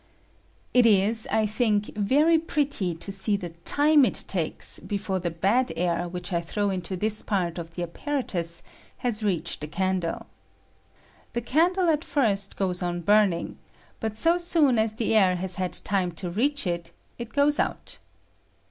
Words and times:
It 0.73 0.87
is, 0.87 1.27
I 1.29 1.45
think, 1.45 1.95
very 1.95 2.39
pretty 2.39 2.95
to 2.95 3.11
see 3.11 3.37
the 3.37 3.49
time 3.49 4.03
it 4.03 4.23
takes 4.27 4.79
before 4.79 5.19
the 5.19 5.29
bad 5.29 5.71
air 5.77 6.07
which 6.09 6.31
1 6.31 6.41
'throw 6.41 6.71
into 6.71 6.97
this 6.97 7.21
part 7.21 7.59
of 7.59 7.75
the 7.75 7.83
apparatus 7.83 8.63
has 8.97 9.21
reached 9.21 9.61
the 9.61 9.67
candle. 9.67 10.25
The 11.33 11.41
candle 11.41 11.87
at 11.91 12.03
first 12.03 12.55
goes 12.57 12.81
on 12.81 13.01
burning, 13.01 13.59
but 13.99 14.17
so 14.17 14.39
soon 14.39 14.79
as 14.79 14.95
the 14.95 15.13
air 15.15 15.35
has 15.35 15.57
had 15.57 15.73
time 15.73 16.13
to 16.13 16.31
reach 16.31 16.65
it 16.65 16.91
it 17.19 17.31
goes 17.31 17.59
out. 17.59 17.99